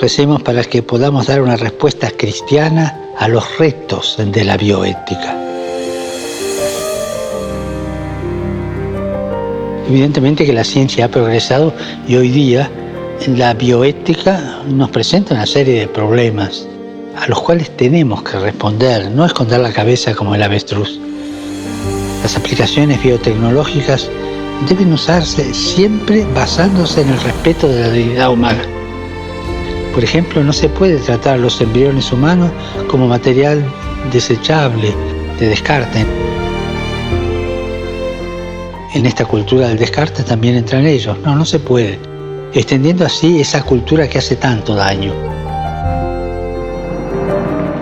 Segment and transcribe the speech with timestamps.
[0.00, 5.34] Recemos para que podamos dar una respuesta cristiana a los retos de la bioética.
[9.88, 11.72] Evidentemente que la ciencia ha progresado
[12.06, 12.70] y hoy día
[13.26, 16.68] la bioética nos presenta una serie de problemas
[17.16, 21.00] a los cuales tenemos que responder, no esconder la cabeza como el avestruz.
[22.22, 24.10] Las aplicaciones biotecnológicas
[24.68, 28.75] deben usarse siempre basándose en el respeto de la dignidad humana.
[29.96, 32.50] Por ejemplo, no se puede tratar los embriones humanos
[32.86, 33.64] como material
[34.12, 34.94] desechable,
[35.40, 36.04] de descarte.
[38.92, 41.16] En esta cultura del descarte también entran ellos.
[41.24, 41.98] No, no se puede.
[42.52, 45.14] Extendiendo así esa cultura que hace tanto daño.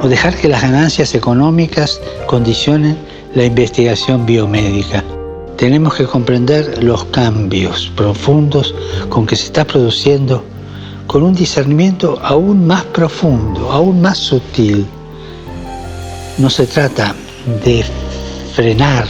[0.00, 2.96] O dejar que las ganancias económicas condicionen
[3.34, 5.02] la investigación biomédica.
[5.56, 8.72] Tenemos que comprender los cambios profundos
[9.08, 10.44] con que se está produciendo
[11.14, 14.84] con un discernimiento aún más profundo, aún más sutil.
[16.38, 17.14] No se trata
[17.64, 17.84] de
[18.52, 19.06] frenar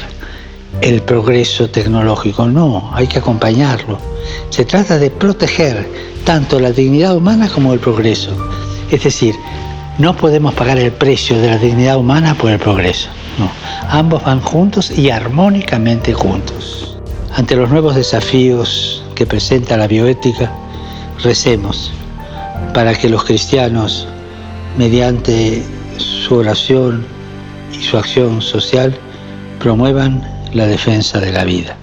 [0.83, 3.99] el progreso tecnológico, no, hay que acompañarlo.
[4.51, 5.89] Se trata de proteger
[6.27, 8.37] tanto la dignidad humana como el progreso.
[8.91, 9.35] Es decir,
[9.97, 13.09] no podemos pagar el precio de la dignidad humana por el progreso.
[13.39, 13.49] No,
[13.89, 16.99] ambos van juntos y armónicamente juntos.
[17.35, 20.53] Ante los nuevos desafíos que presenta la bioética,
[21.23, 21.93] recemos
[22.73, 24.07] para que los cristianos,
[24.77, 25.63] mediante
[25.97, 27.07] su oración
[27.73, 28.95] y su acción social,
[29.59, 31.77] promuevan la defensa de la vida.